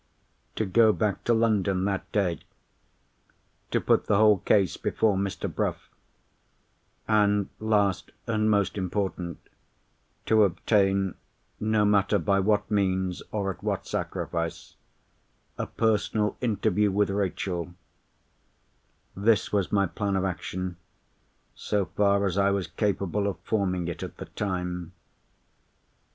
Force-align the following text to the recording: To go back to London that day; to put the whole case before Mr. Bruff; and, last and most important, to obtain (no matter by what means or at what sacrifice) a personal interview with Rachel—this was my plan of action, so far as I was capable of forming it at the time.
To 0.55 0.65
go 0.65 0.91
back 0.91 1.23
to 1.25 1.33
London 1.35 1.85
that 1.85 2.11
day; 2.11 2.39
to 3.69 3.79
put 3.79 4.07
the 4.07 4.17
whole 4.17 4.39
case 4.39 4.75
before 4.75 5.15
Mr. 5.15 5.47
Bruff; 5.47 5.91
and, 7.07 7.49
last 7.59 8.11
and 8.25 8.49
most 8.49 8.79
important, 8.79 9.37
to 10.25 10.43
obtain 10.43 11.13
(no 11.59 11.85
matter 11.85 12.17
by 12.17 12.39
what 12.39 12.71
means 12.71 13.21
or 13.31 13.51
at 13.53 13.61
what 13.63 13.85
sacrifice) 13.85 14.73
a 15.59 15.67
personal 15.67 16.35
interview 16.41 16.89
with 16.89 17.11
Rachel—this 17.11 19.53
was 19.53 19.71
my 19.71 19.85
plan 19.85 20.15
of 20.15 20.25
action, 20.25 20.77
so 21.53 21.85
far 21.85 22.25
as 22.25 22.39
I 22.39 22.49
was 22.49 22.65
capable 22.65 23.27
of 23.27 23.37
forming 23.43 23.87
it 23.87 24.01
at 24.01 24.17
the 24.17 24.25
time. 24.25 24.93